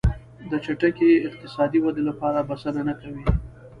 [0.49, 3.23] د چټکې اقتصادي ودې لپاره بسنه نه کوي.